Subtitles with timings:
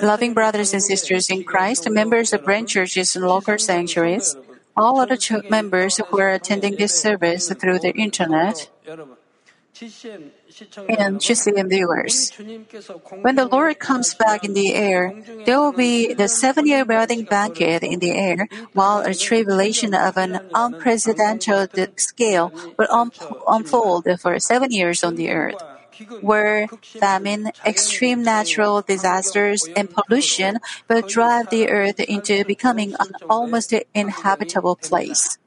[0.00, 4.36] Loving brothers and sisters in Christ, members of branch churches and local sanctuaries,
[4.76, 8.70] all other ch- members who are attending this service through the internet,
[9.80, 12.30] and GCN viewers.
[13.22, 15.14] When the Lord comes back in the air,
[15.46, 20.16] there will be the seven year wedding banquet in the air, while a tribulation of
[20.16, 23.10] an unprecedented scale will
[23.48, 25.62] unfold for seven years on the earth
[26.20, 30.58] where famine, extreme natural disasters, and pollution
[30.88, 35.38] will drive the earth into becoming an almost inhabitable place.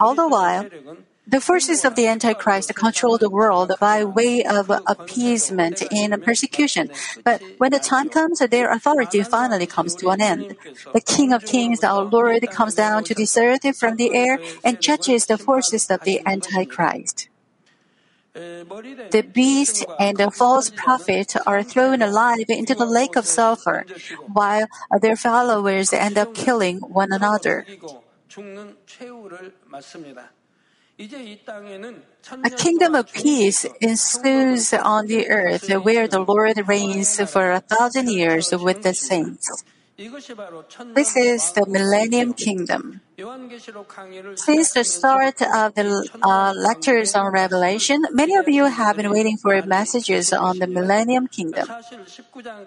[0.00, 0.68] All the while,
[1.28, 6.90] the forces of the Antichrist control the world by way of appeasement in persecution.
[7.22, 10.56] But when the time comes, their authority finally comes to an end.
[10.94, 14.80] The King of Kings, our Lord, comes down to this earth from the air and
[14.80, 17.28] judges the forces of the Antichrist.
[18.32, 23.84] The beast and the false prophet are thrown alive into the lake of sulfur,
[24.32, 24.66] while
[25.02, 27.66] their followers end up killing one another.
[30.98, 38.10] A kingdom of peace ensues on the earth where the Lord reigns for a thousand
[38.10, 39.62] years with the saints.
[39.96, 43.00] This is the millennium kingdom.
[44.36, 49.36] Since the start of the uh, lectures on Revelation, many of you have been waiting
[49.36, 51.68] for messages on the Millennium Kingdom.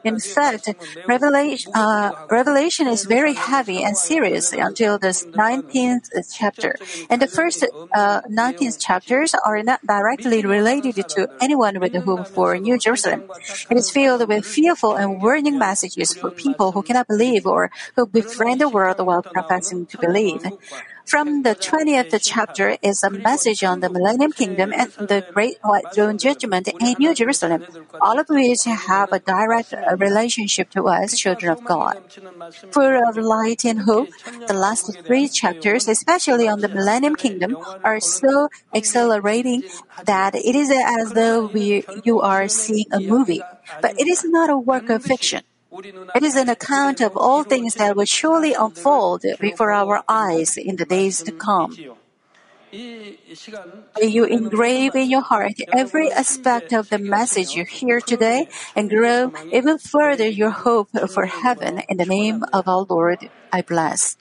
[0.04, 0.70] In fact,
[1.08, 6.76] Revelation, uh, Revelation is very heavy and serious until the 19th chapter,
[7.09, 12.58] and the first uh, 19 chapters are not directly related to anyone with whom for
[12.58, 13.26] New Jerusalem.
[13.70, 18.06] It is filled with fearful and warning messages for people who cannot believe or who
[18.08, 20.42] befriend the world while professing to believe.
[21.06, 25.92] From the 20th chapter is a message on the Millennium Kingdom and the Great White
[25.94, 27.66] Throne Judgment in New Jerusalem,
[28.00, 32.00] all of which have a direct relationship to us, children of God.
[32.72, 34.10] Full of light and hope,
[34.48, 39.64] the last three chapters, especially on the Millennium Kingdom, are so exhilarating
[40.05, 43.42] that it is as though we, you are seeing a movie.
[43.82, 45.43] But it is not a work of fiction.
[45.73, 50.76] It is an account of all things that will surely unfold before our eyes in
[50.76, 51.77] the days to come.
[52.73, 58.89] May you engrave in your heart every aspect of the message you hear today and
[58.89, 64.17] grow even further your hope for heaven in the name of our Lord I bless.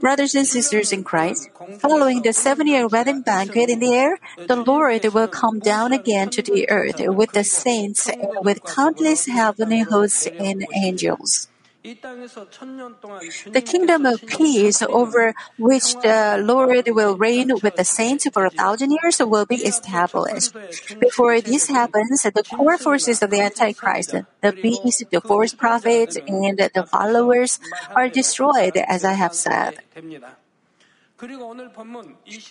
[0.00, 4.56] Brothers and sisters in Christ, following the seven year wedding banquet in the air, the
[4.56, 9.80] Lord will come down again to the earth with the saints and with countless heavenly
[9.80, 11.48] hosts and angels.
[11.82, 18.50] The kingdom of peace over which the Lord will reign with the saints for a
[18.50, 20.52] thousand years will be established.
[21.00, 26.58] Before this happens, the core forces of the Antichrist, the beast, the false prophets, and
[26.58, 27.58] the followers
[27.96, 29.78] are destroyed, as I have said.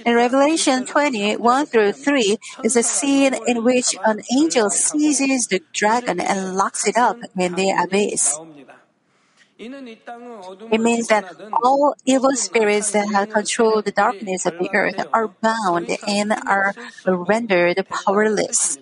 [0.05, 5.61] In Revelation 20, 1 through 3 is a scene in which an angel seizes the
[5.73, 8.39] dragon and locks it up in the abyss.
[9.59, 11.25] It means that
[11.63, 16.73] all evil spirits that have controlled the darkness of the earth are bound and are
[17.05, 18.77] rendered powerless.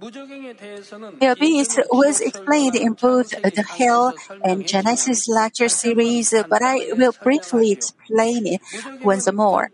[0.00, 7.14] The abyss was explained in both the Hell and Genesis lecture series, but I will
[7.22, 8.60] briefly explain it
[9.02, 9.70] once more.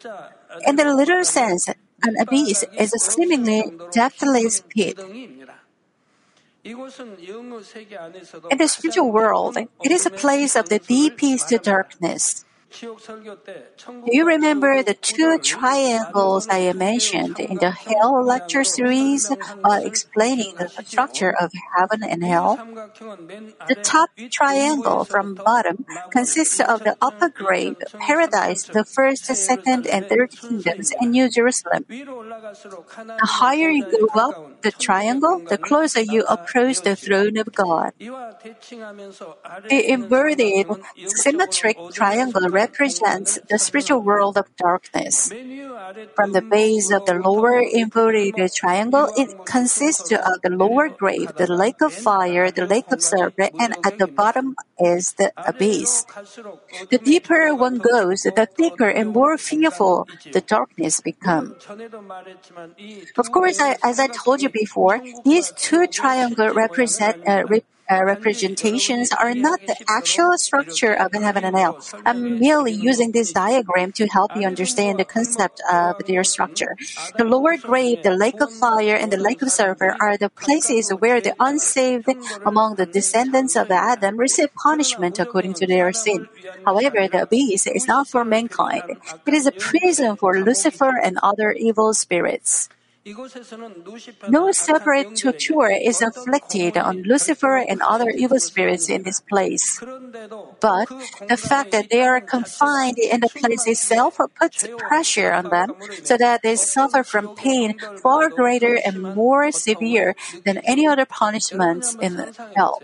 [0.66, 4.98] In the literal sense, an abyss is a seemingly depthless pit.
[6.64, 12.44] In the spiritual world, it is a place of the deepest darkness.
[12.80, 19.28] Do you remember the two triangles I mentioned in the Hell lecture series
[19.60, 22.56] while uh, explaining the structure of heaven and hell?
[23.68, 30.08] The top triangle from bottom consists of the upper grave, paradise, the first, second, and
[30.08, 31.84] third kingdoms, and New Jerusalem.
[32.44, 37.92] The higher you go up the triangle, the closer you approach the throne of God.
[37.98, 40.66] The inverted
[41.06, 45.32] symmetric triangle represents the spiritual world of darkness.
[46.14, 51.50] From the base of the lower inverted triangle, it consists of the lower grave, the
[51.50, 56.04] lake of fire, the lake of serpent, and at the bottom is the abyss.
[56.90, 61.54] The deeper one goes, the thicker and more fearful the darkness becomes.
[63.16, 67.44] Of course, I, as I told you before, these two triangles represent uh,
[67.90, 71.80] uh, representations are not the actual structure of heaven and hell.
[72.04, 76.76] I'm merely using this diagram to help you understand the concept of their structure.
[77.16, 80.90] The lower grave, the lake of fire, and the lake of sulfur are the places
[80.90, 82.08] where the unsaved
[82.44, 86.28] among the descendants of Adam receive punishment according to their sin.
[86.64, 88.96] However, the abyss is not for mankind.
[89.26, 92.68] It is a prison for Lucifer and other evil spirits.
[94.28, 99.78] No separate torture is inflicted on Lucifer and other evil spirits in this place.
[100.60, 100.88] But
[101.28, 106.16] the fact that they are confined in the place itself puts pressure on them so
[106.16, 110.14] that they suffer from pain far greater and more severe
[110.44, 112.80] than any other punishments in hell.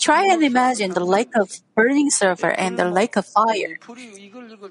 [0.00, 3.78] Try and imagine the lake of burning sulfur and the lake of fire.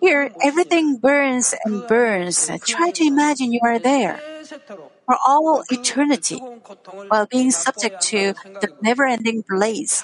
[0.01, 2.49] Here, everything burns and burns.
[2.65, 4.19] Try to imagine you are there
[5.05, 6.37] for all eternity
[7.09, 10.03] while being subject to the never ending blaze.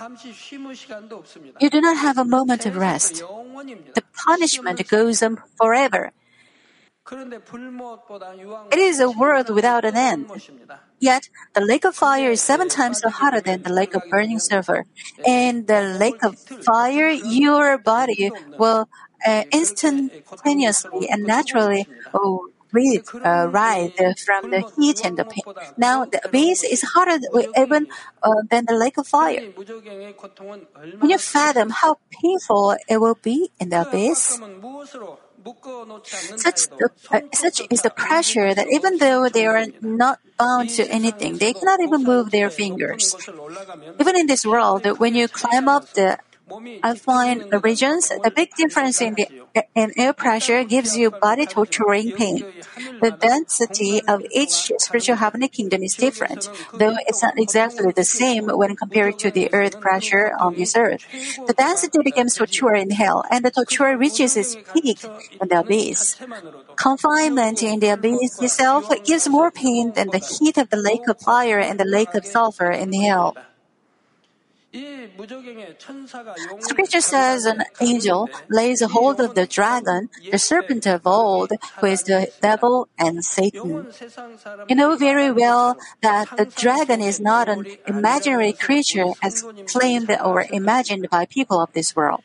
[1.59, 3.23] You do not have a moment of rest.
[3.95, 6.11] The punishment goes on forever.
[7.09, 10.29] It is a world without an end.
[10.99, 14.85] Yet, the lake of fire is seven times hotter than the lake of burning sulfur.
[15.25, 18.89] In the lake of fire, your body will
[19.25, 23.91] uh, instantaneously and naturally oh, breathe, uh, rise
[24.25, 25.43] from the heat and the pain.
[25.77, 27.19] Now, the abyss is hotter
[27.57, 27.87] even
[28.21, 29.41] uh, than the lake of fire.
[30.99, 34.39] Can you fathom how painful it will be in the abyss?
[36.35, 40.87] Such, the, uh, such is the pressure that even though they are not bound to
[40.89, 43.15] anything, they cannot even move their fingers.
[43.99, 46.17] Even in this world, when you climb up the
[46.83, 49.27] alpine regions, the big difference in the
[49.75, 52.43] in air pressure gives you body torturing pain.
[53.01, 58.47] The density of each spiritual heavenly kingdom is different, though it's not exactly the same
[58.47, 61.03] when compared to the earth pressure on this earth.
[61.47, 66.17] The density becomes torture in hell, and the torture reaches its peak in the abyss.
[66.75, 71.19] Confinement in the abyss itself gives more pain than the heat of the lake of
[71.19, 73.35] fire and the lake of sulfur in hell.
[76.59, 82.03] Scripture says an angel lays hold of the dragon, the serpent of old, who is
[82.03, 83.87] the devil and Satan.
[84.69, 90.45] You know very well that the dragon is not an imaginary creature as claimed or
[90.51, 92.23] imagined by people of this world.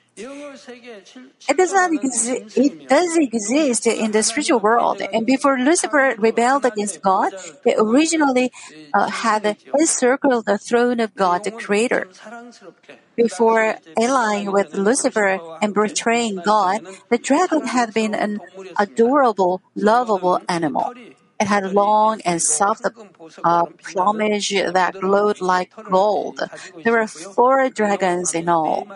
[1.48, 2.42] It does not exist.
[2.54, 7.32] It does exist in the spiritual world, and before Lucifer rebelled against God,
[7.64, 8.50] it originally
[8.92, 12.08] uh, had encircled the throne of God, the Creator.
[13.16, 18.40] Before allying with Lucifer and betraying God, the dragon had been an
[18.78, 20.92] adorable, lovable animal.
[21.42, 22.86] It had long and soft
[23.44, 26.40] uh, plumage that glowed like gold.
[26.84, 28.88] There were four dragons in all.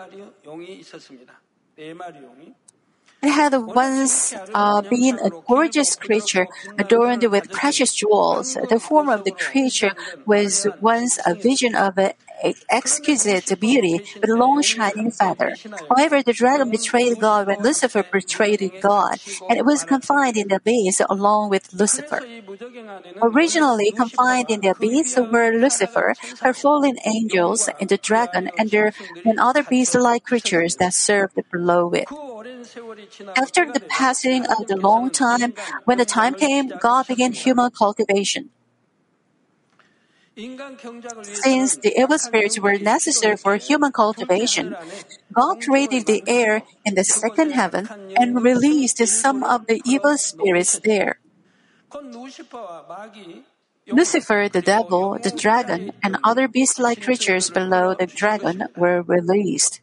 [3.21, 6.47] It had once uh, been a gorgeous creature
[6.77, 8.57] adorned with precious jewels.
[8.69, 9.93] The form of the creature
[10.25, 11.97] was once a vision of
[12.69, 15.57] exquisite beauty with long shining feather.
[15.89, 19.19] However, the dragon betrayed God when Lucifer betrayed God,
[19.49, 22.21] and it was confined in the abyss along with Lucifer.
[23.21, 28.91] Originally confined in the abyss were Lucifer, her fallen angels, and the dragon, and, their,
[29.25, 32.07] and other beast-like creatures that served below it.
[33.35, 35.53] After the passing of the long time,
[35.85, 38.49] when the time came, God began human cultivation.
[40.37, 44.75] Since the evil spirits were necessary for human cultivation,
[45.33, 50.77] God created the air in the second heaven and released some of the evil spirits
[50.83, 51.17] there.
[53.87, 59.81] Lucifer, the devil, the dragon, and other beast like creatures below the dragon were released.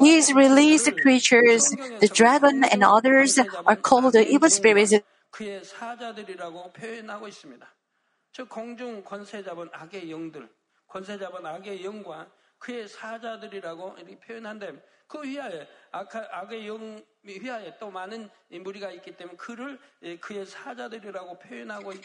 [0.00, 1.68] These released creatures,
[2.00, 4.94] the dragon and others, are called the evil spirits
[5.30, 7.74] 그의 사자들이라고 표현하고 있습니다.
[8.32, 10.48] 즉 공중 권세 잡은 악의 영들,
[10.86, 17.02] 권세 잡은 악의 영과 그의 사자들이라고 이렇게 표현한다면 그 위하에 악, 악의 영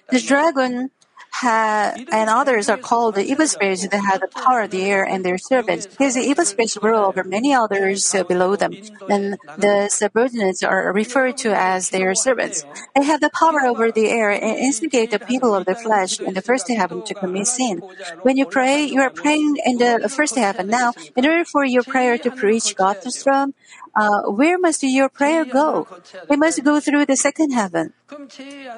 [0.09, 0.91] The dragon
[1.31, 5.03] ha, and others are called the evil spirits that have the power of the air
[5.05, 5.87] and their servants.
[5.97, 8.73] His evil spirits rule over many others below them,
[9.09, 12.65] and the subordinates are referred to as their servants.
[12.95, 16.33] They have the power over the air and instigate the people of the flesh in
[16.33, 17.79] the first heaven to commit sin.
[18.23, 20.91] When you pray, you are praying in the first heaven now.
[21.15, 23.53] In order for your prayer to reach God's throne,
[23.95, 25.87] uh, where must your prayer go?
[26.29, 27.93] It must go through the second heaven.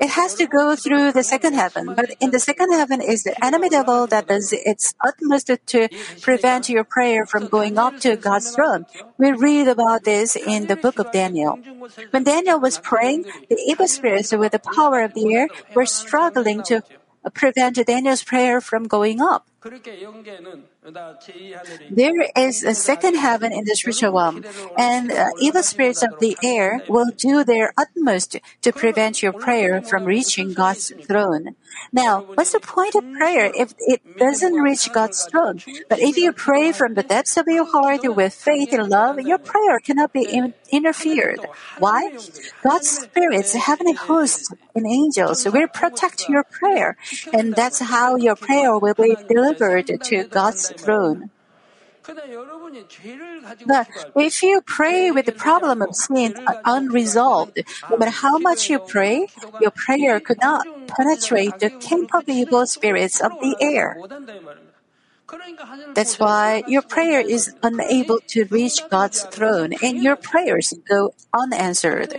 [0.01, 3.35] It has to go through the second heaven, but in the second heaven is the
[3.43, 5.89] enemy devil that does its utmost to
[6.21, 8.85] prevent your prayer from going up to God's throne.
[9.17, 11.59] We read about this in the book of Daniel.
[12.11, 16.63] When Daniel was praying, the evil spirits with the power of the air were struggling
[16.63, 16.83] to
[17.33, 19.47] prevent Daniel's prayer from going up.
[21.89, 24.43] There is a second heaven in the spiritual realm,
[24.77, 29.81] and uh, evil spirits of the air will do their utmost to prevent your prayer
[29.81, 31.55] from reaching God's throne.
[31.91, 35.61] Now, what's the point of prayer if it doesn't reach God's throne?
[35.89, 39.39] But if you pray from the depths of your heart with faith and love, your
[39.39, 41.47] prayer cannot be in- interfered.
[41.77, 42.11] Why?
[42.63, 46.97] God's spirits, heavenly hosts, and angels will protect your prayer,
[47.31, 51.29] and that's how your prayer will be delivered to God's throne.
[53.65, 57.57] But if you pray with the problem of sin unresolved,
[57.89, 59.27] no matter how much you pray,
[59.59, 63.97] your prayer could not penetrate the camp of evil spirits of the air.
[65.95, 72.13] That's why your prayer is unable to reach God's throne and your prayers go unanswered.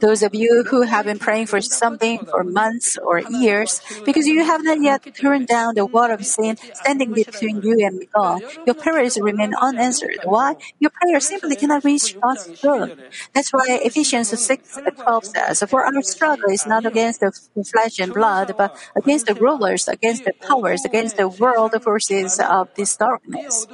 [0.00, 4.44] Those of you who have been praying for something for months or years because you
[4.44, 8.74] have not yet turned down the wall of sin standing between you and God, your
[8.74, 10.18] prayers remain unanswered.
[10.24, 10.54] Why?
[10.78, 12.90] Your prayer simply cannot reach God's throne.
[13.34, 17.32] That's why Ephesians 6 12 says, For our struggle is not against the
[17.72, 22.68] flesh and blood, but against the rulers, against the powers, against the world forces of
[22.74, 23.66] this darkness.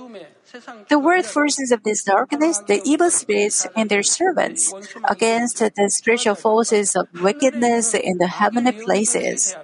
[0.88, 4.73] The world forces of this darkness, the evil spirits and their servants,
[5.08, 9.56] against the spiritual forces of wickedness in the heavenly places.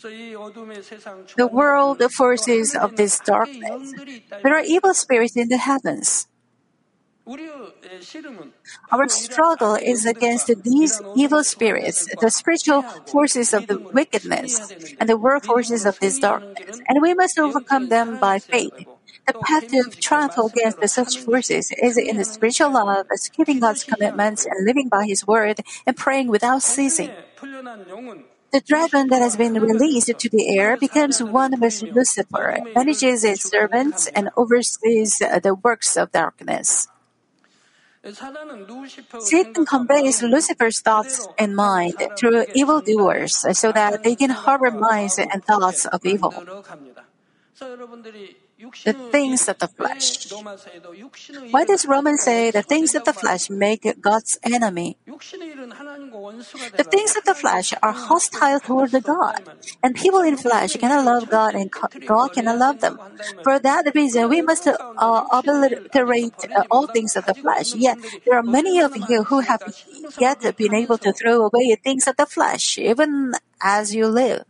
[0.00, 3.92] The world forces of this darkness.
[4.42, 6.28] There are evil spirits in the heavens.
[8.90, 15.18] Our struggle is against these evil spirits, the spiritual forces of the wickedness, and the
[15.18, 18.72] work forces of this darkness, and we must overcome them by faith.
[19.26, 23.84] The path of triumph against such forces is in the spiritual life, as keeping God's
[23.84, 27.10] commitments and living by His word and praying without ceasing.
[28.50, 33.42] The dragon that has been released to the air becomes one with Lucifer, manages his
[33.42, 36.88] servants, and oversees uh, the works of darkness.
[39.20, 45.44] Satan conveys Lucifer's thoughts and mind through evildoers so that they can harbor minds and
[45.44, 46.32] thoughts of evil
[48.84, 50.32] the things of the flesh.
[51.50, 54.96] Why does Romans say the things of the flesh make God's enemy?
[55.06, 59.42] The things of the flesh are hostile toward God,
[59.82, 61.70] and people in flesh cannot love God and
[62.06, 62.98] God cannot love them.
[63.42, 64.74] For that reason, we must uh,
[65.32, 67.74] obliterate uh, all things of the flesh.
[67.74, 69.62] Yet, there are many of you who have
[70.18, 74.44] yet been able to throw away things of the flesh, even as you live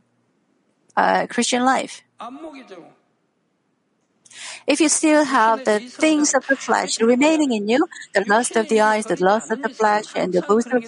[0.97, 2.03] uh, Christian life.
[4.67, 8.69] If you still have the things of the flesh remaining in you, the lust of
[8.69, 10.81] the eyes, the lust of the flesh, and the boastful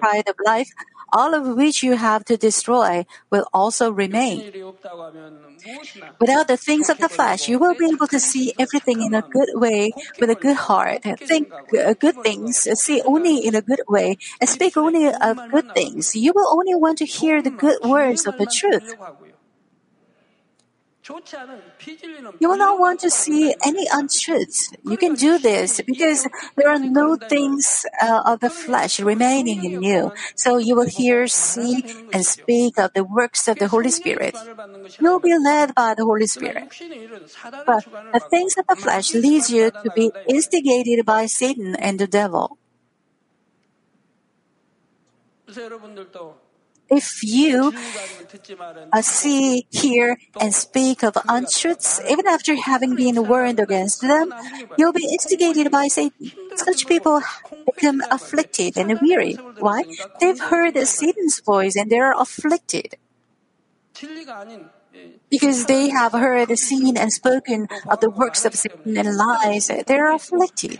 [0.00, 0.68] pride of life,
[1.12, 4.44] all of which you have to destroy will also remain.
[6.20, 9.22] Without the things of the flesh, you will be able to see everything in a
[9.22, 11.48] good way with a good heart, think
[11.78, 15.64] uh, good things, uh, see only in a good way, and speak only of good
[15.74, 16.14] things.
[16.14, 18.94] You will only want to hear the good words of the truth.
[22.40, 24.72] You will not want to see any untruths.
[24.84, 29.82] You can do this because there are no things uh, of the flesh remaining in
[29.82, 30.12] you.
[30.36, 34.34] So you will hear, see, and speak of the works of the Holy Spirit.
[35.00, 36.64] You will be led by the Holy Spirit.
[37.66, 42.06] But the things of the flesh leads you to be instigated by Satan and the
[42.06, 42.58] devil
[46.94, 47.74] if you
[48.92, 54.32] uh, see, hear, and speak of untruths, even after having been warned against them,
[54.78, 56.32] you'll be instigated by Satan.
[56.56, 57.22] Such people
[57.66, 59.34] become afflicted and weary.
[59.58, 59.84] Why?
[60.20, 62.96] They've heard Satan's voice and they're afflicted.
[65.30, 70.12] Because they have heard, seen, and spoken of the works of Satan and lies, they're
[70.12, 70.78] afflicted.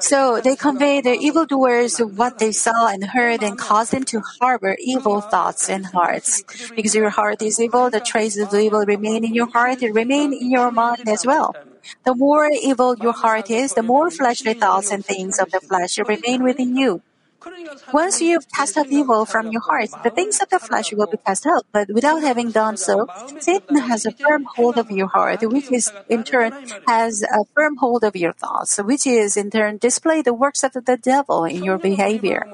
[0.00, 4.76] So they convey the evildoers what they saw and heard and cause them to harbor
[4.80, 6.42] evil thoughts and hearts.
[6.74, 10.32] Because your heart is evil, the traces of evil remain in your heart and remain
[10.32, 11.54] in your mind as well.
[12.04, 15.98] The more evil your heart is, the more fleshly thoughts and things of the flesh
[15.98, 17.02] remain within you.
[17.92, 21.18] Once you've cast out evil from your heart, the things of the flesh will be
[21.18, 21.64] cast out.
[21.72, 23.06] But without having done so,
[23.40, 26.52] Satan has a firm hold of your heart, which is in turn
[26.86, 30.72] has a firm hold of your thoughts, which is in turn display the works of
[30.72, 32.46] the devil in your behavior.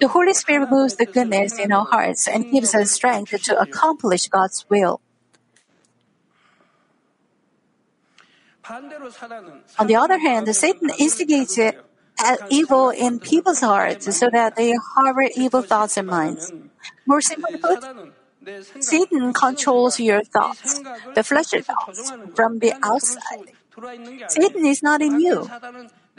[0.00, 4.28] The Holy Spirit moves the goodness in our hearts and gives us strength to accomplish
[4.28, 5.00] God's will.
[9.78, 11.58] On the other hand, Satan instigates
[12.50, 16.52] evil in people's hearts so that they harbor evil thoughts and minds.
[17.06, 17.84] More simply put,
[18.80, 20.80] Satan controls your thoughts,
[21.14, 23.52] the fleshly thoughts, from the outside.
[24.28, 25.48] Satan is not in you.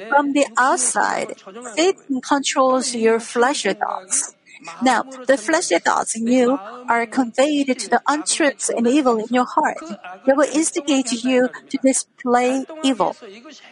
[0.07, 1.35] From the outside,
[1.75, 4.35] Satan controls your fleshly thoughts.
[4.81, 9.45] Now, the fleshly thoughts in you are conveyed to the untruths and evil in your
[9.45, 9.79] heart.
[10.25, 13.15] They will instigate you to display evil.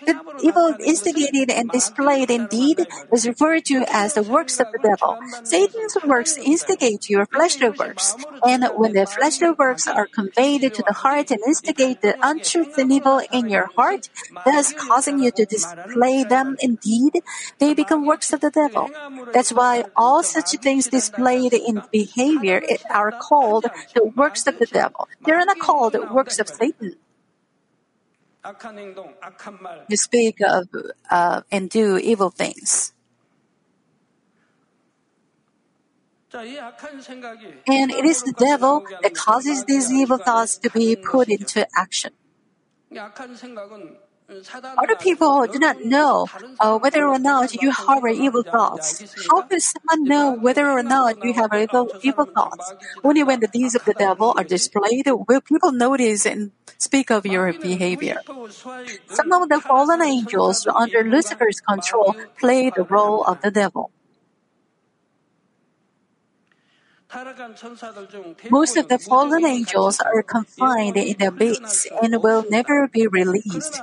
[0.05, 5.17] The evil instigated and displayed indeed is referred to as the works of the devil.
[5.43, 8.15] Satan's works instigate your fleshly works,
[8.45, 12.91] and when the fleshly works are conveyed to the heart and instigate the untruth and
[12.91, 14.09] evil in your heart,
[14.45, 17.21] thus causing you to display them indeed,
[17.59, 18.89] they become works of the devil.
[19.33, 23.65] That's why all such things displayed in behavior are called
[23.95, 25.07] the works of the devil.
[25.25, 26.95] They are not called the works of Satan.
[29.89, 30.69] You speak of
[31.09, 32.93] uh, and do evil things.
[36.33, 42.11] And it is the devil that causes these evil thoughts to be put into action.
[44.29, 46.27] Other people do not know
[46.59, 49.01] uh, whether or not you harbor evil thoughts.
[49.29, 52.73] How can someone know whether or not you have evil, evil thoughts?
[53.03, 57.25] Only when the deeds of the devil are displayed will people notice and speak of
[57.25, 58.21] your behavior.
[59.07, 63.91] Some of the fallen angels under Lucifer's control play the role of the devil.
[68.49, 73.81] Most of the fallen angels are confined in the abyss and will never be released.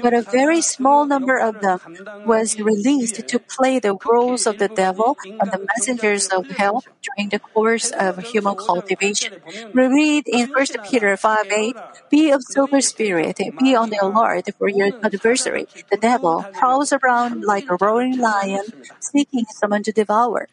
[0.00, 1.78] But a very small number of them
[2.24, 7.30] was released to play the roles of the devil and the messengers of hell during
[7.30, 9.32] the course of human cultivation.
[9.72, 11.76] We read in 1 Peter 5 8,
[12.10, 17.42] Be of sober spirit, be on the alert for your adversary, the devil, prowls around
[17.44, 18.64] like a roaring lion,
[19.00, 20.48] seeking someone to devour.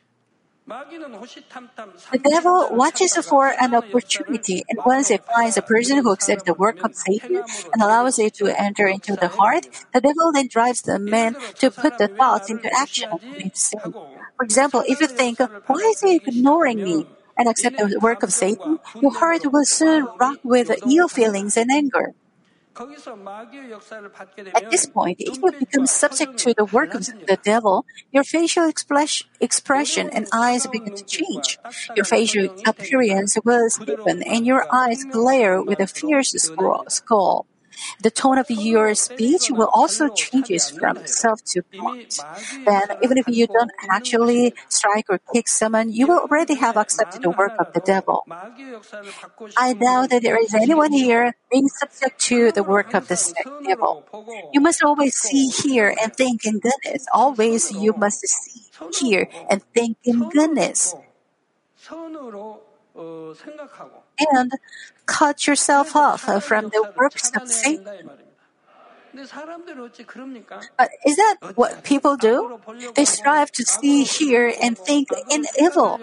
[2.11, 6.53] The devil watches for an opportunity, and once it finds a person who accepts the
[6.53, 7.41] work of Satan
[7.73, 11.71] and allows it to enter into the heart, the devil then drives the man to
[11.71, 13.09] put the thoughts into action
[13.53, 13.93] sin.
[14.37, 17.07] For example, if you think, why is he ignoring me?
[17.39, 21.71] and accept the work of Satan, your heart will soon rock with ill feelings and
[21.71, 22.13] anger.
[22.77, 28.69] At this point, if you become subject to the work of the devil, your facial
[28.69, 31.59] expression and eyes begin to change.
[31.95, 36.31] Your facial appearance will stiffen and your eyes glare with a fierce
[36.87, 37.47] skull.
[38.01, 42.25] The tone of your speech will also changes from self to blunt.
[42.65, 47.21] Then, even if you don't actually strike or kick someone, you will already have accepted
[47.21, 48.27] the work of the devil.
[49.57, 53.17] I doubt that there is anyone here being subject to the work of the
[53.63, 53.99] devil.
[54.51, 57.05] You must always see, hear, and think in goodness.
[57.13, 58.61] Always you must see,
[58.99, 60.95] hear, and think in goodness.
[64.19, 64.51] And
[65.09, 68.09] cut yourself off uh, from the works of Satan.
[70.77, 72.59] But is that what people do?
[72.95, 75.99] They strive to see, hear, and think in evil.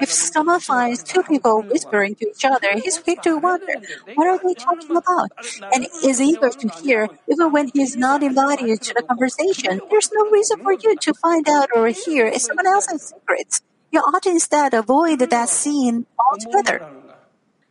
[0.00, 3.74] If someone finds two people whispering to each other, he's quick to wonder,
[4.14, 5.30] what are they talking about?
[5.74, 9.80] And is eager to hear, even when he's not invited to the conversation.
[9.90, 13.62] There's no reason for you to find out or hear someone else's secrets.
[13.92, 16.82] You ought to instead avoid that scene altogether.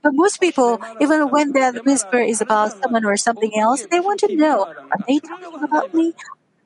[0.03, 4.19] But most people, even when that whisper is about someone or something else, they want
[4.21, 6.13] to know, are they talking about me?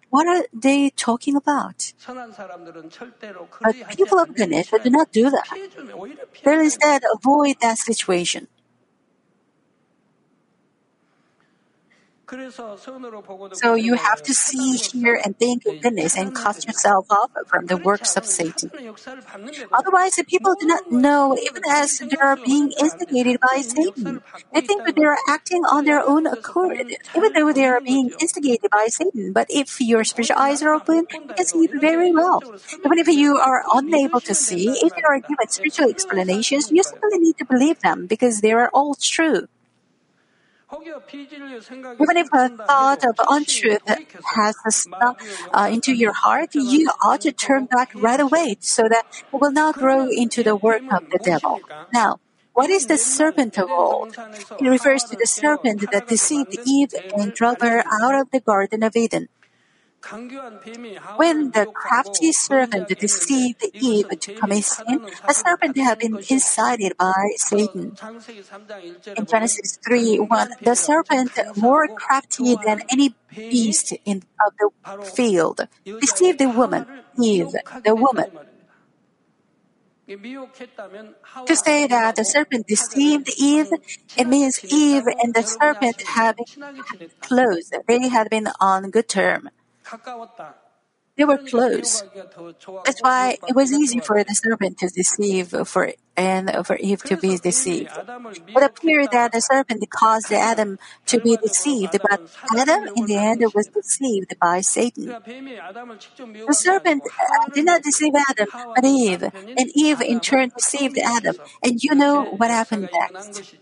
[0.09, 1.93] What are they talking about?
[3.63, 5.59] But people of goodness do not do that.
[6.43, 8.47] They'll instead avoid that situation.
[13.53, 17.67] So you have to see, hear, and think in goodness and cut yourself off from
[17.67, 18.71] the works of Satan.
[19.71, 24.21] Otherwise, the people do not know even as they are being instigated by Satan.
[24.53, 26.81] They think that they are acting on their own accord,
[27.15, 29.31] even though they are being instigated by Satan.
[29.31, 32.41] But if your spiritual eyes are open, you can see very well.
[32.83, 37.19] Even if you are unable to see, if you are given spiritual explanations, you simply
[37.19, 39.47] need to believe them because they are all true.
[42.01, 43.81] Even if a thought of untruth
[44.35, 45.19] has snuck
[45.53, 49.51] uh, into your heart, you ought to turn back right away so that it will
[49.51, 51.61] not grow into the work of the devil.
[51.93, 52.17] Now,
[52.53, 54.09] what is the serpent of old?
[54.57, 58.83] It refers to the serpent that deceived Eve and drove her out of the Garden
[58.83, 59.27] of Eden.
[60.11, 67.31] When the crafty serpent deceived Eve to commit sin, the serpent had been incited by
[67.37, 67.95] Satan.
[69.15, 75.67] In Genesis 3 1, the serpent, more crafty than any beast in, of the field,
[75.85, 76.85] deceived the woman,
[77.17, 78.29] Eve, the woman.
[81.45, 83.71] To say that the serpent deceived Eve,
[84.17, 87.71] it means Eve and the serpent had been close.
[87.87, 89.49] They had been on good term.
[91.15, 92.03] They were close.
[92.85, 97.17] That's why it was easy for the serpent to deceive for and for Eve to
[97.17, 97.91] be deceived.
[98.47, 102.21] It appeared that the serpent caused Adam to be deceived, but
[102.57, 105.05] Adam in the end was deceived by Satan.
[105.05, 111.35] The serpent uh, did not deceive Adam, but Eve, and Eve in turn deceived Adam.
[111.63, 113.55] And you know what happened next.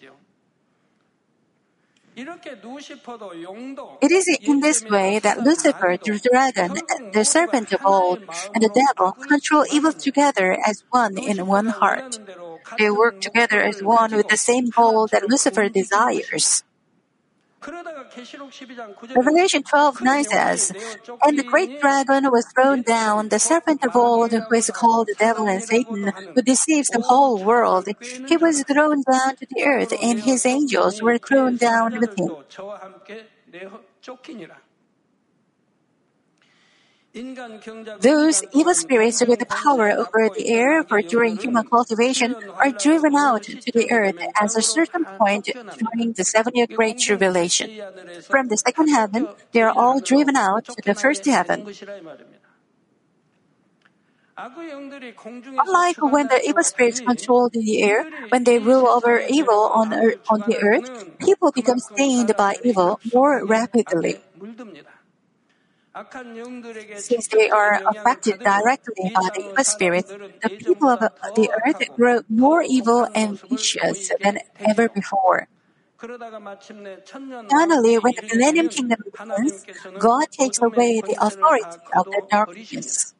[4.02, 6.78] It is in this way that Lucifer, the dragon,
[7.14, 8.20] the serpent of old,
[8.54, 12.20] and the devil control evil together as one in one heart.
[12.78, 16.64] They work together as one with the same goal that Lucifer desires.
[19.16, 20.72] Revelation 12 9 says,
[21.24, 25.16] And the great dragon was thrown down, the serpent of old, who is called the
[25.18, 27.88] devil and Satan, who deceives the whole world.
[28.28, 32.32] He was thrown down to the earth, and his angels were thrown down with him.
[37.14, 43.44] Those evil spirits with power over the air for during human cultivation are driven out
[43.44, 47.70] to the earth at a certain point during the seven year Great Tribulation.
[48.30, 51.68] From the second heaven, they are all driven out to the first heaven.
[54.38, 60.20] Unlike when the evil spirits control the air, when they rule over evil on, earth,
[60.30, 60.88] on the earth,
[61.20, 64.24] people become stained by evil more rapidly.
[66.94, 71.00] Since they are affected directly by the evil spirit, the people of
[71.36, 75.50] the earth grow more evil and vicious than ever before.
[77.50, 83.14] Finally, when the millennium kingdom begins, God takes away the authority of the darkness.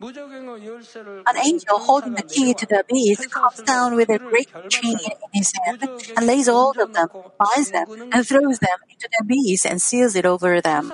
[0.00, 5.16] An angel holding the key to the abyss comes down with a great chain in
[5.32, 9.64] his hand and lays hold of them, binds them, and throws them into the abyss
[9.64, 10.92] and seals it over them.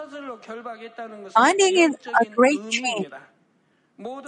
[1.35, 3.07] Binding in a great chain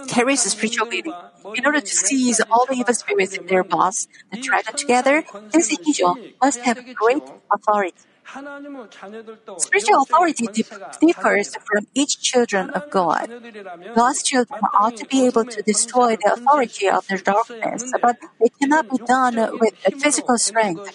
[0.07, 1.13] carries spiritual meaning.
[1.55, 5.23] In order to seize all the evil spirits in their boss and drag them together,
[5.51, 7.95] this angel must have great authority.
[9.57, 10.47] Spiritual authority
[11.01, 13.27] differs from each children of God.
[13.95, 18.51] God's children ought to be able to destroy the authority of the darkness, but it
[18.61, 20.93] cannot be done with physical strength.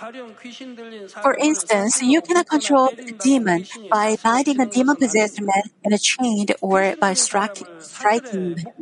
[0.00, 6.46] For instance, you cannot control a demon by binding a demon-possessed man in a chain
[6.62, 8.72] or by striking, striking him.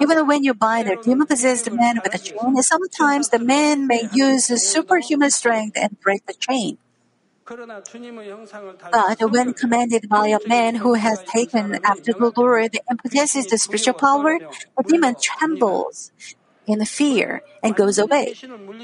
[0.00, 4.46] Even when you bind a demon-possessed man with a chain, sometimes the man may use
[4.46, 6.78] superhuman strength and break the chain.
[7.46, 13.58] But when commanded by a man who has taken after the Lord and possesses the
[13.58, 14.38] spiritual power,
[14.78, 16.10] the demon trembles
[16.66, 18.34] in fear and goes away.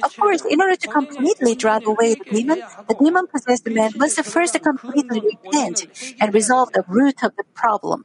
[0.02, 4.22] Of course, in order to completely drive away the demon, the demon possessed man must
[4.24, 5.86] first completely repent
[6.20, 8.04] and resolve the root of the problem.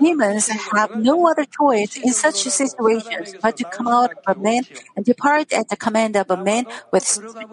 [0.00, 4.62] Demons have no other choice in such situations but to come out of a man
[4.96, 7.04] and depart at the command of a man with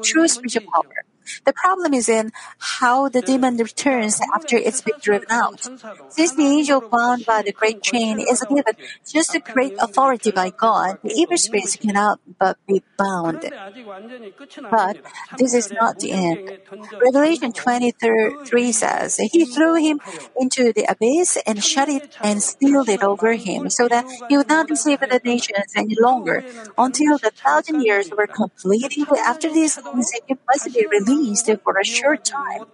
[0.03, 1.05] true spiritual power.
[1.45, 5.69] The problem is in how the demon returns after it's been driven out.
[6.09, 8.75] Since the angel bound by the great chain is given.
[9.07, 13.43] Just a great authority by God, the evil spirits cannot but be bound.
[14.69, 14.97] But
[15.37, 16.51] this is not the end.
[17.01, 19.99] Revelation 23 says, He threw him
[20.39, 24.47] into the abyss and shut it and sealed it over him so that he would
[24.49, 26.43] not deceive the nations any longer.
[26.77, 29.07] until the thousand years were completed.
[29.25, 32.65] After this, he must be released released for a short time,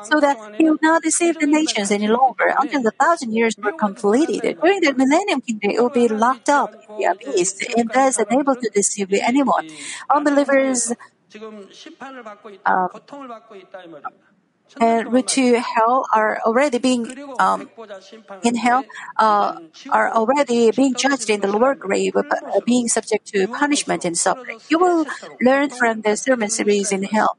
[0.00, 3.72] so that he would not deceive the nations any longer until the thousand years were
[3.72, 4.42] completed.
[4.62, 8.56] During the millennium kingdom, it will be locked up in the abyss and thus unable
[8.56, 9.64] to deceive anyone.
[10.14, 10.92] Unbelievers
[12.66, 12.88] um,
[14.79, 17.07] and route to hell are already being
[17.39, 17.69] um,
[18.43, 18.83] in hell
[19.17, 19.59] uh,
[19.89, 24.59] are already being judged in the lower grave, uh, being subject to punishment and suffering.
[24.69, 25.05] You will
[25.41, 27.37] learn from the sermon series in hell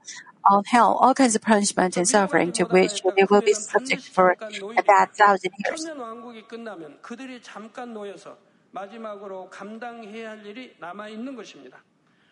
[0.51, 4.37] on hell all kinds of punishment and suffering to which they will be subject for
[4.40, 5.85] that thousand years.
[5.85, 8.37] 천년 왕국이 끝나면 그들이 잠깐 놓여서
[8.70, 11.83] 마지막으로 감당해야 할 일이 남아 있는 것입니다.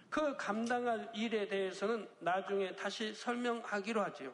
[0.09, 4.33] 그 감당할 일에 대해서는 나중에 다시 설명하기로 하지요.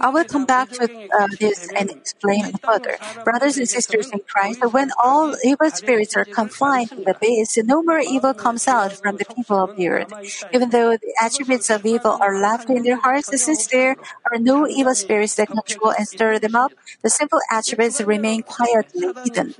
[0.00, 2.98] I will come back to uh, this and explain further.
[3.24, 7.82] Brothers and sisters in Christ, when all evil spirits are confined in the base, no
[7.82, 10.12] more evil comes out from the people of the earth.
[10.52, 13.96] Even though the attributes of evil are left in their hearts, since there
[14.30, 19.14] are no evil spirits that control and stir them up, the simple attributes remain quietly
[19.24, 19.54] hidden.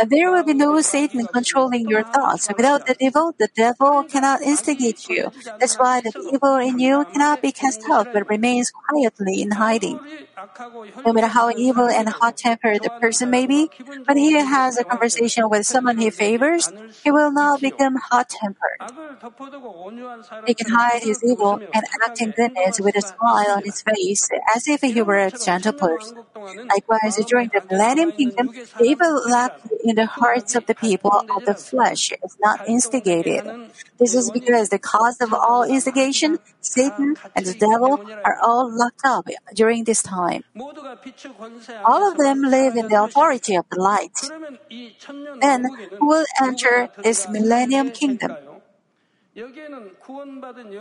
[0.00, 2.48] Uh, there will be no Satan controlling your thoughts.
[2.56, 5.30] Without the devil, the devil cannot instigate you.
[5.60, 10.00] That's why the evil in you cannot be cast out, but remains quietly in hiding.
[11.04, 13.70] No matter how evil and hot-tempered the person may be,
[14.06, 16.72] when he has a conversation with someone he favors,
[17.04, 18.80] he will not become hot-tempered.
[20.46, 24.28] He can hide his evil and act in goodness with a smile on his face,
[24.54, 26.18] as if he were a gentle person.
[26.72, 29.54] Likewise, during the Millennium Kingdom, the evil left
[29.90, 33.42] in the hearts of the people of the flesh is not instigated.
[33.98, 39.02] This is because the cause of all instigation, Satan and the devil, are all locked
[39.04, 40.44] up during this time.
[41.84, 44.16] All of them live in the authority of the light.
[45.40, 45.66] Then,
[45.98, 48.36] who will enter this millennium kingdom?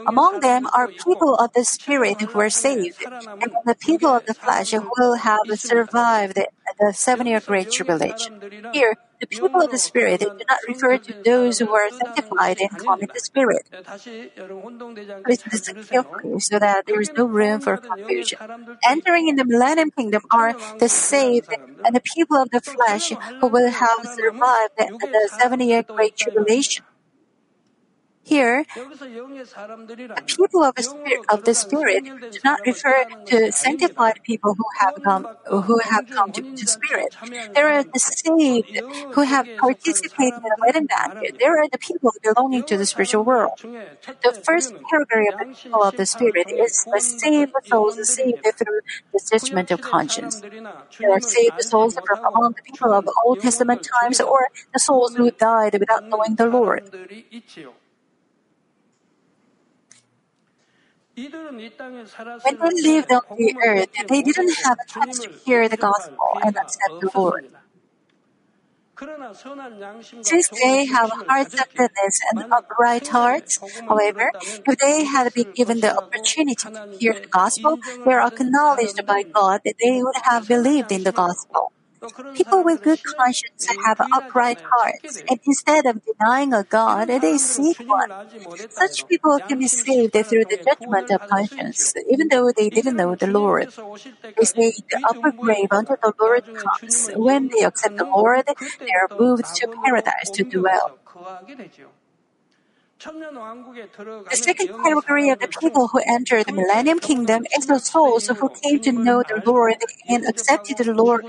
[0.08, 4.34] Among them are people of the Spirit who are saved, and the people of the
[4.34, 6.40] flesh who will have survived
[6.80, 8.34] the seven year Great Tribulation.
[8.72, 12.70] Here, the people of the Spirit do not refer to those who are sanctified and
[12.78, 13.64] come in the Spirit.
[15.28, 18.40] Listen carefully so that there is no room for confusion.
[18.88, 21.48] Entering in the Millennium Kingdom are the saved
[21.86, 26.84] and the people of the flesh who will have survived the seven year Great Tribulation.
[28.24, 28.66] Here,
[30.16, 34.66] the people of the, spirit, of the Spirit do not refer to sanctified people who
[34.80, 37.16] have come, who have come to, to Spirit.
[37.56, 38.82] There are the saved
[39.14, 41.36] who have participated in the wedding banquet.
[41.40, 43.66] There are the people belonging to the spiritual world.
[44.24, 48.82] The first category of the people of the Spirit is the saved souls saved through
[49.14, 50.44] the judgment of conscience.
[51.02, 55.14] There are saved souls from among the people of Old Testament times or the souls
[55.16, 56.82] who died without knowing the Lord.
[62.42, 66.38] When they lived on the earth, they didn't have a chance to hear the gospel
[66.44, 67.46] and accept the Lord.
[70.22, 74.32] Since they have hearts of goodness and upright hearts, however,
[74.66, 79.24] if they had been given the opportunity to hear the gospel, they are acknowledged by
[79.36, 81.74] God that they would have believed in the gospel.
[82.36, 87.78] People with good conscience have upright hearts, and instead of denying a God, they seek
[87.86, 88.10] one.
[88.70, 93.16] Such people can be saved through the judgment of conscience, even though they didn't know
[93.16, 93.68] the Lord.
[94.38, 97.10] They stay in the upper grave until the Lord comes.
[97.16, 100.92] When they accept the Lord, they are moved to paradise to dwell.
[103.02, 108.50] The second category of the people who enter the Millennium Kingdom is the souls who
[108.50, 109.76] came to know the Lord
[110.08, 111.26] and accepted the Lord.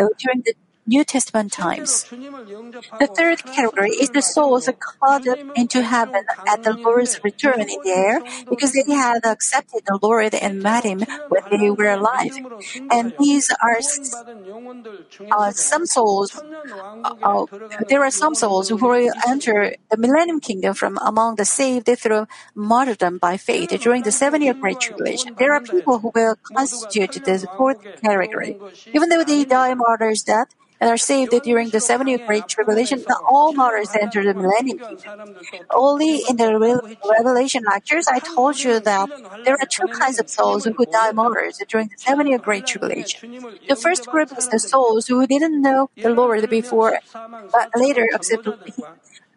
[0.00, 0.54] Oh, during the
[0.88, 2.08] New Testament times.
[2.08, 7.68] The third category is the souls caught up into heaven at the Lord's return in
[7.68, 12.32] the air because they had accepted the Lord and met Him when they were alive.
[12.90, 13.78] And these are
[15.30, 16.40] uh, some souls,
[17.04, 17.46] uh,
[17.88, 22.26] there are some souls who will enter the Millennium Kingdom from among the saved through
[22.54, 25.34] martyrdom by faith during the seven year Great Tribulation.
[25.38, 28.56] There are people who will constitute the fourth category.
[28.94, 30.48] Even though they die martyrs' death,
[30.80, 34.78] and are saved during the seven year Great Tribulation, not all martyrs enter the millennium
[34.78, 35.36] kingdom.
[35.70, 39.08] Only in the Revelation lectures, I told you that
[39.44, 43.44] there are two kinds of souls who die martyrs during the seven year Great Tribulation.
[43.68, 48.54] The first group is the souls who didn't know the Lord before, but later accepted
[48.66, 48.84] Him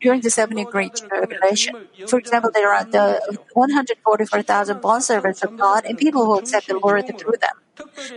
[0.02, 1.76] during the seven Great Tribulation.
[2.06, 3.22] For example, there are the
[3.54, 7.56] 144,000 bondservants of God and people who accept the Lord through them.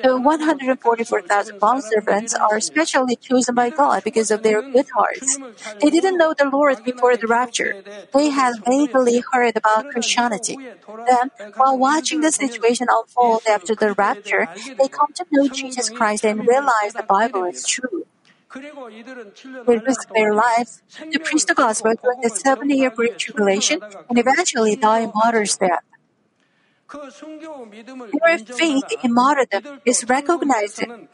[0.03, 5.41] The 144,000 bondservants are specially chosen by God because of their good hearts.
[5.81, 7.75] They didn't know the Lord before the rapture.
[8.13, 10.59] They had vaguely heard about Christianity.
[11.07, 16.25] Then, while watching the situation unfold after the rapture, they come to know Jesus Christ
[16.25, 18.05] and realize the Bible is true.
[18.55, 24.19] They risk their lives to preach the gospel during the seven year Great Tribulation and
[24.19, 25.83] eventually die martyr's death.
[26.93, 31.09] Their faith in martyrdom is recognized and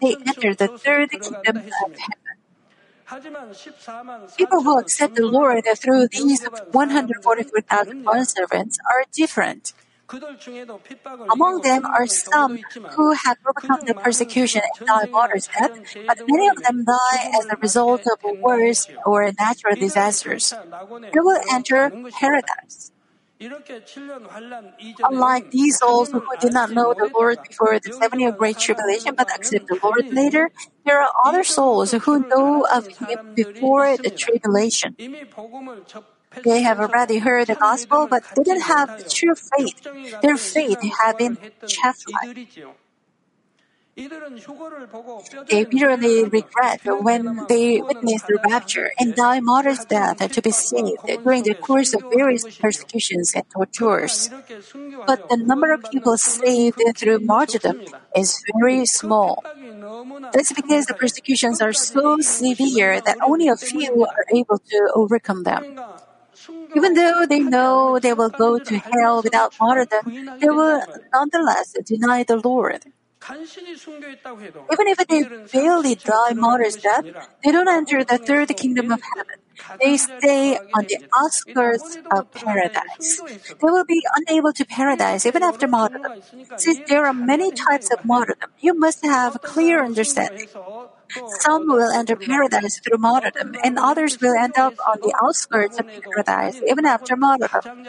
[0.00, 2.00] they enter the third kingdom of heaven.
[4.36, 9.74] People who accept the Lord through these 144,000 bondservants are different.
[11.30, 12.58] Among them are some
[12.94, 15.72] who have overcome the persecution and died martyr's death,
[16.06, 20.54] but many of them die as a result of wars or natural disasters.
[21.12, 21.90] They will enter
[22.20, 22.92] paradise.
[25.02, 29.14] Unlike these souls who did not know the Lord before the seven year great tribulation
[29.14, 30.50] but accept the Lord later,
[30.86, 34.96] there are other souls who know of Him before the tribulation.
[36.44, 39.82] They have already heard the gospel but didn't have the true faith.
[40.22, 42.48] Their faith had been childlike.
[43.96, 51.00] They bitterly regret when they witness the rapture and die martyr's death to be saved
[51.24, 54.28] during the course of various persecutions and tortures.
[55.06, 57.80] But the number of people saved through martyrdom
[58.14, 59.42] is very small.
[60.32, 65.44] That's because the persecutions are so severe that only a few are able to overcome
[65.44, 65.80] them.
[66.74, 70.82] Even though they know they will go to hell without martyrdom, they will
[71.12, 72.84] nonetheless deny the Lord.
[74.72, 77.04] Even if they barely die martyr's death,
[77.42, 79.36] they don't enter the third kingdom of heaven.
[79.80, 83.20] They stay on the outskirts of paradise.
[83.48, 86.12] They will be unable to paradise even after martyrdom.
[86.56, 90.48] Since there are many types of martyrdom, you must have a clear understanding.
[91.40, 95.86] Some will enter paradise through martyrdom, and others will end up on the outskirts of
[95.86, 97.84] paradise even after martyrdom.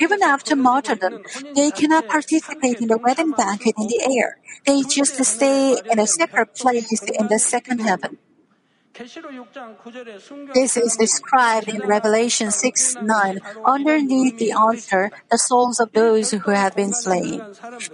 [0.00, 1.22] Even after martyrdom,
[1.54, 4.38] they cannot participate in the wedding banquet in the air.
[4.64, 8.18] They just stay in a separate place in the second heaven.
[10.54, 13.38] This is described in Revelation 6 9.
[13.66, 17.42] Underneath the altar, the souls of those who have been slain.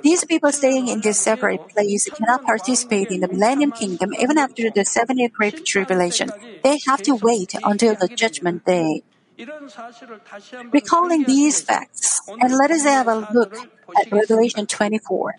[0.03, 4.71] These people staying in this separate place cannot participate in the millennium kingdom even after
[4.71, 6.31] the seven year great tribulation.
[6.63, 9.03] They have to wait until the judgment day.
[10.71, 13.57] Recalling these facts, and let us have a look
[13.99, 15.35] at Revelation 24.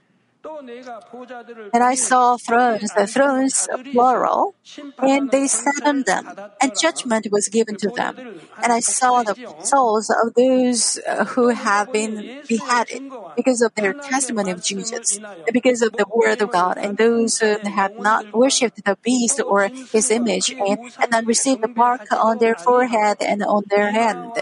[1.74, 4.56] And I saw thrones, the thrones of plural,
[5.02, 8.16] and they sat on them, and judgment was given to them.
[8.62, 13.02] And I saw the souls of those uh, who have been beheaded
[13.36, 15.20] because of their testimony of Jesus,
[15.52, 19.72] because of the word of God, and those who have not worshipped the beast or
[19.92, 24.34] his image, and, and not received the mark on their forehead and on their hand.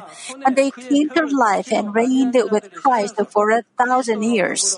[0.46, 4.78] And they came to life and reigned with Christ for a thousand years.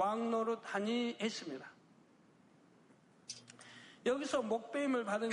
[0.00, 1.69] 왕노릇 하니 했습니다.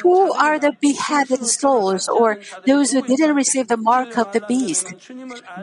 [0.03, 4.93] Who are the beheaded souls or those who didn't receive the mark of the beast?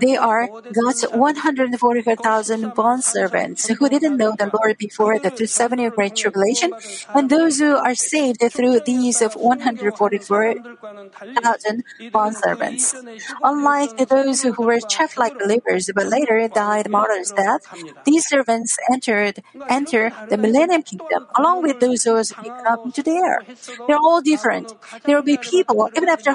[0.00, 6.16] They are God's 144,000 bondservants who didn't know the Lord before the seven year great
[6.16, 6.72] tribulation,
[7.14, 12.94] and those who are saved through these of 144,000 bondservants.
[13.42, 17.62] Unlike those who were childlike believers but later died martyr's death,
[18.05, 22.66] these servants entered enter the millennium kingdom along with those who taken
[23.09, 23.87] up into the air.
[23.87, 24.73] They're all different.
[25.05, 26.35] There will be people, even after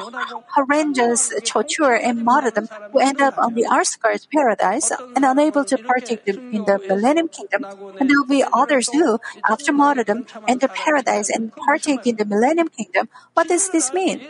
[0.56, 6.22] horrendous torture and martyrdom, who end up on the outskirts paradise and unable to partake
[6.52, 7.66] in the millennium kingdom.
[8.00, 12.70] And there will be others who, after martyrdom, enter paradise and partake in the millennium
[12.70, 13.10] kingdom.
[13.34, 14.22] What does this mean?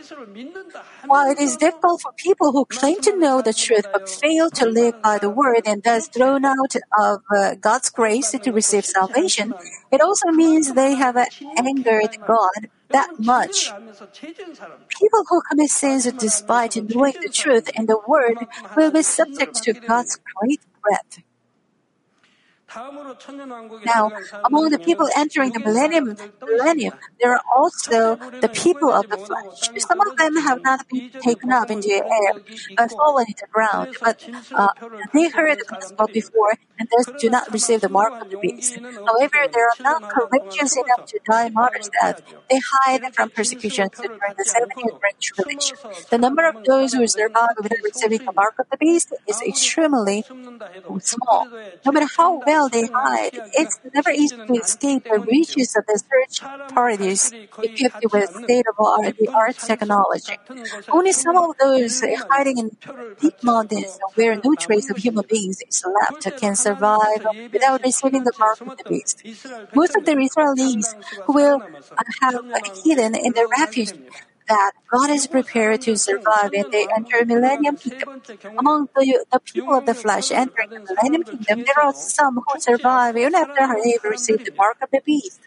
[1.06, 4.66] While it is difficult for people who claim to know the truth but fail to
[4.66, 9.54] live by the word and thus thrown out of uh, God's grace to receive salvation,
[9.90, 11.16] it also means they have
[11.56, 13.74] angered God that much.
[15.00, 19.74] People who commit sins despite knowing the truth and the word will be subject to
[19.86, 21.18] God's great wrath.
[22.74, 24.10] Now,
[24.44, 29.82] among the people entering the millennium, millennium, there are also the people of the flesh.
[29.82, 32.32] Some of them have not been taken up into the air,
[32.76, 33.96] but fallen to the ground.
[34.00, 34.68] But uh,
[35.12, 38.78] they heard the gospel before and thus do not receive the mark of the beast.
[38.78, 42.22] However, they are not courageous enough to die martyr's death.
[42.50, 45.76] They hide from persecution during the seven-year great tribulation.
[46.08, 50.24] The number of those who survive without receiving the mark of the beast is extremely
[51.00, 51.46] small.
[51.84, 53.32] No matter how well they hide.
[53.54, 56.40] It's never easy to escape the reaches of the search
[56.72, 60.36] parties equipped with state-of-the-art technology.
[60.90, 62.76] Only some of those hiding in
[63.20, 68.32] deep mountains where no trace of human beings is left can survive without receiving the
[68.38, 69.22] mark of the beast.
[69.74, 70.94] Most of the Israelis
[71.28, 71.60] will
[72.20, 72.34] have
[72.84, 73.92] hidden in the refuge
[74.50, 78.08] that God is prepared to survive and they enter millennium kingdom.
[78.58, 82.60] Among the, the people of the flesh entering the millennium kingdom, there are some who
[82.60, 85.40] survive even after they received the mark of the beast.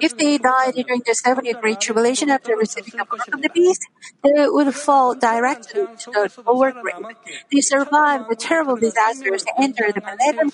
[0.00, 3.48] If they died during the seven year great tribulation after receiving the mark of the
[3.48, 3.80] beast,
[4.22, 7.16] they would fall directly to the lower grave.
[7.50, 10.52] They survived the terrible disasters, enter the millennium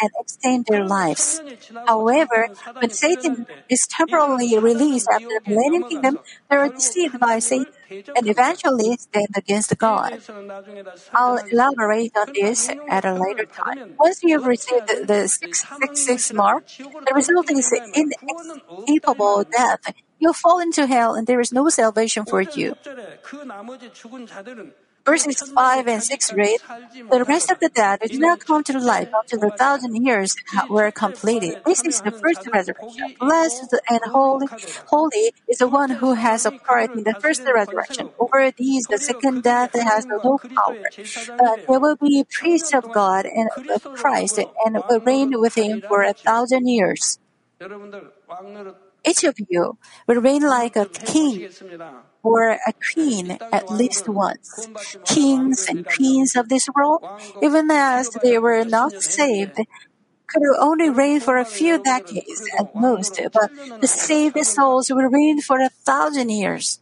[0.00, 1.42] and extend their lives.
[1.86, 2.48] However,
[2.78, 7.74] when Satan is temporarily released after the millennium kingdom, they are deceived by Satan
[8.14, 10.10] and eventually stand against God.
[11.14, 13.76] I'll elaborate on this at a later time.
[13.98, 16.64] Once you have received the 666 mark,
[17.06, 19.94] the result is inescapable death.
[20.18, 22.74] You fall into hell and there is no salvation for you.
[25.04, 26.60] Verses 5 and 6 read,
[27.10, 30.34] The rest of the dead did not come to life until the thousand years
[30.68, 31.56] were completed.
[31.66, 33.14] This is the first resurrection.
[33.20, 34.46] Blessed and holy,
[34.86, 38.10] holy is the one who has a part in the first resurrection.
[38.18, 40.92] Over these, the second death has no power.
[41.38, 45.82] Uh, they will be priests of God and of Christ and will reign with him
[45.88, 47.18] for a thousand years.
[49.06, 49.78] Each of you
[50.08, 51.46] will reign like a king
[52.22, 54.68] or a queen at least once.
[55.04, 57.02] Kings and queens of this world,
[57.40, 59.56] even as they were not saved,
[60.28, 63.50] could only reign for a few decades at most, but
[63.80, 66.81] the saved souls will reign for a thousand years.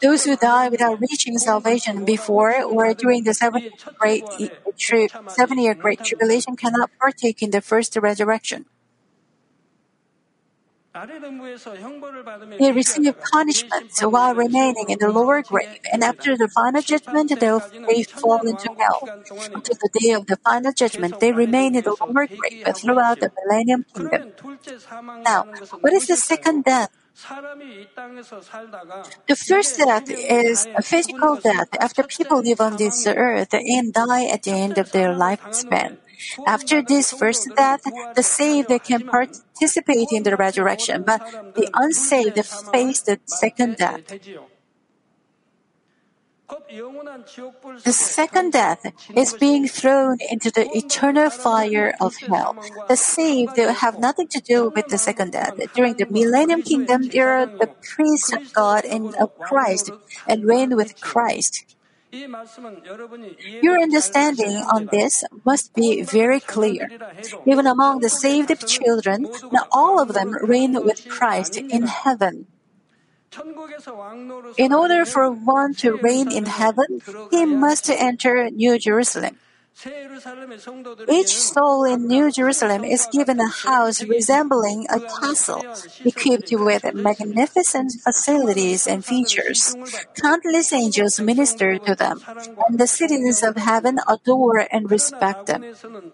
[0.00, 4.24] Those who die without reaching salvation before or during the seven great
[4.78, 8.64] tri- seven year great tribulation cannot partake in the first resurrection.
[12.58, 18.02] They receive punishment while remaining in the lower grave, and after the final judgment, they
[18.02, 19.00] fall into hell.
[19.54, 23.30] Until the day of the final judgment, they remain in the lower grave throughout the
[23.38, 24.32] millennium kingdom.
[25.24, 25.46] Now,
[25.80, 26.90] what is the second death?
[29.26, 34.26] The first death is a physical death after people live on this earth and die
[34.26, 35.98] at the end of their lifespan.
[36.46, 37.82] After this first death,
[38.14, 41.20] the saved can participate in the resurrection, but
[41.54, 44.08] the unsaved face the second death.
[47.84, 48.84] The second death
[49.16, 52.56] is being thrown into the eternal fire of hell.
[52.88, 55.54] The saved have nothing to do with the second death.
[55.74, 59.90] During the millennium kingdom, they are the priests of God and of Christ
[60.26, 61.64] and reign with Christ.
[63.62, 66.90] Your understanding on this must be very clear.
[67.46, 72.51] Even among the saved children, not all of them reign with Christ in heaven.
[74.58, 79.38] In order for one to reign in heaven, he must enter New Jerusalem.
[81.08, 85.64] Each soul in New Jerusalem is given a house resembling a castle,
[86.04, 89.74] equipped with magnificent facilities and features.
[90.14, 92.22] Countless angels minister to them,
[92.68, 95.64] and the citizens of heaven adore and respect them.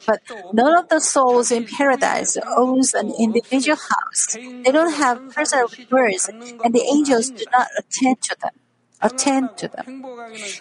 [0.06, 4.34] But none of the souls in paradise owns an individual house.
[4.34, 8.52] They don't have personal words, and the angels do not attend to them
[9.00, 10.04] attend to them.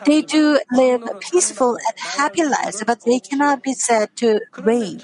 [0.05, 5.01] They do live peaceful and happy lives, but they cannot be said to reign.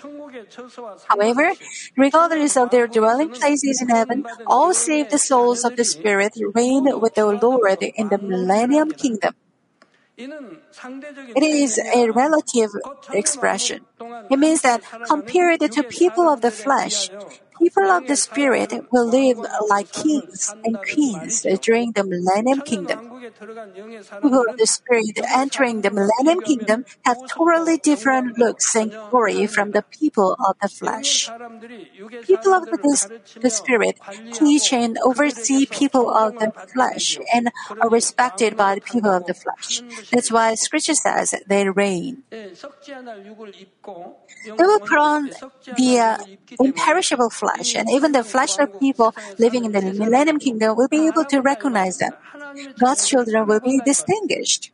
[1.08, 1.54] However,
[1.98, 7.16] regardless of their dwelling places in heaven, all saved souls of the Spirit reign with
[7.16, 9.36] the Lord in the millennium kingdom.
[10.16, 12.70] It is a relative
[13.12, 13.86] expression.
[14.30, 17.10] It means that compared to people of the flesh,
[17.60, 19.38] people of the Spirit will live
[19.70, 22.99] like kings and queens during the millennium kingdom.
[24.22, 29.72] People of the Spirit entering the millennium kingdom have totally different looks and glory from
[29.72, 31.30] the people of the flesh.
[32.24, 33.97] People of the, the Spirit
[34.32, 37.51] teach and oversee people of the flesh and
[37.82, 39.82] are respected by the people of the flesh.
[40.12, 42.24] That's why Scripture says they reign.
[44.45, 45.30] They will put on
[45.78, 46.18] the uh,
[46.60, 51.26] imperishable flesh, and even the fleshly people living in the millennium kingdom will be able
[51.26, 52.14] to recognize them.
[52.80, 54.72] God's children will be distinguished.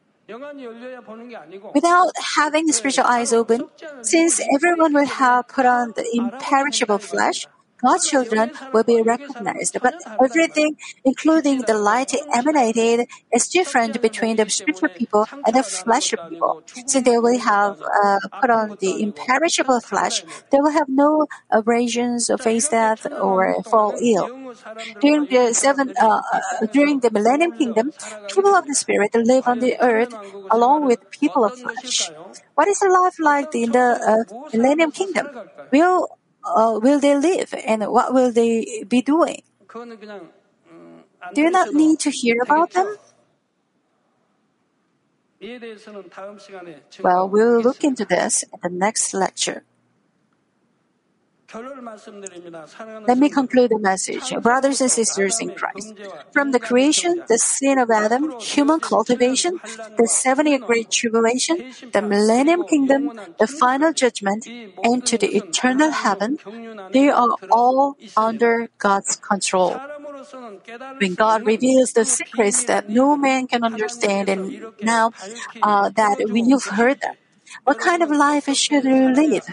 [1.74, 3.67] Without having spiritual eyes open,
[4.01, 7.47] since everyone will have put on the imperishable flesh,
[7.84, 14.49] God's children will be recognized, but everything, including the light emanated, is different between the
[14.49, 16.57] spiritual people and the fleshly people.
[16.86, 22.30] Since they will have uh, put on the imperishable flesh, they will have no abrasions,
[22.30, 24.32] or face death, or fall ill.
[25.01, 26.39] During the seven, uh, uh,
[26.71, 27.91] during the Millennium Kingdom,
[28.34, 30.17] people of the Spirit live on the earth
[30.49, 32.11] along with people of flesh.
[32.55, 34.23] What is the life like in the uh,
[34.53, 35.30] Millennium Kingdom?
[35.71, 36.07] Will
[36.43, 39.43] uh, will they live and what will they be doing?
[41.33, 42.97] Do you not need to hear about them?
[47.03, 49.63] Well, we'll look into this in the next lecture.
[51.52, 54.34] Let me conclude the message.
[54.41, 55.93] Brothers and sisters in Christ,
[56.32, 59.60] from the creation, the sin of Adam, human cultivation,
[59.97, 64.45] the 70 great tribulation, the millennium kingdom, the final judgment,
[64.84, 66.38] and to the eternal heaven,
[66.91, 69.76] they are all under God's control.
[71.00, 75.14] When God reveals the secrets that no man can understand, and now
[75.64, 77.16] uh, that we've heard them,
[77.64, 79.45] what kind of life should we live?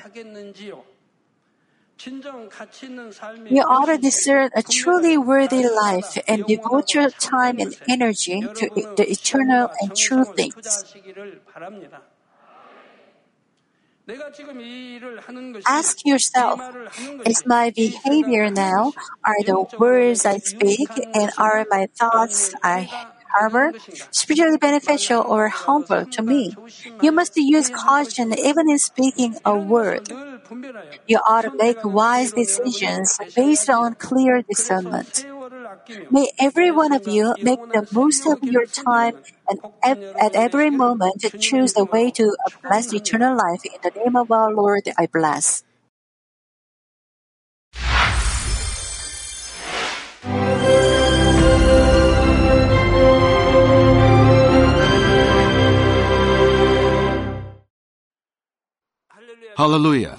[3.49, 8.71] You ought to discern a truly worthy life and devote your time and energy to
[8.97, 10.85] the eternal and true things.
[15.67, 16.61] Ask yourself,
[17.25, 18.93] is my behavior now,
[19.25, 22.89] are the words I speak, and are my thoughts I
[23.35, 23.73] harbor
[24.11, 26.55] spiritually beneficial or harmful to me?
[27.01, 30.09] You must use caution even in speaking a word.
[31.07, 35.25] You ought to make wise decisions based on clear discernment.
[36.11, 39.15] May every one of you make the most of your time
[39.49, 39.61] and
[40.21, 42.37] at every moment choose the way to
[42.69, 43.65] bless eternal life.
[43.65, 45.63] In the name of our Lord, I bless.
[59.57, 60.19] Hallelujah.